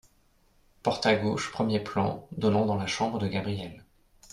Porte 0.81 1.05
à 1.05 1.13
gauche, 1.13 1.51
premier 1.51 1.79
plan, 1.79 2.27
donnant 2.31 2.65
dans 2.65 2.75
la 2.75 2.87
chambre 2.87 3.19
de 3.19 3.27
Gabrielle. 3.27 3.85